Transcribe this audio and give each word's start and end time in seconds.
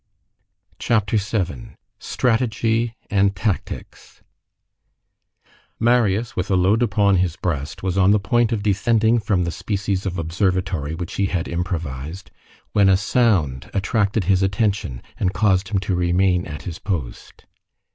CHAPTER 0.79 1.17
VII—STRATEGY 1.17 2.95
AND 3.11 3.35
TACTICS 3.35 4.23
Marius, 5.79 6.35
with 6.35 6.49
a 6.49 6.55
load 6.55 6.81
upon 6.81 7.17
his 7.17 7.35
breast, 7.35 7.83
was 7.83 7.99
on 7.99 8.09
the 8.09 8.19
point 8.19 8.51
of 8.51 8.63
descending 8.63 9.19
from 9.19 9.43
the 9.43 9.51
species 9.51 10.07
of 10.07 10.17
observatory 10.17 10.95
which 10.95 11.13
he 11.17 11.27
had 11.27 11.47
improvised, 11.47 12.31
when 12.71 12.89
a 12.89 12.97
sound 12.97 13.69
attracted 13.75 14.23
his 14.23 14.41
attention 14.41 15.03
and 15.19 15.35
caused 15.35 15.67
him 15.67 15.77
to 15.81 15.93
remain 15.93 16.47
at 16.47 16.63
his 16.63 16.79
post. 16.79 17.45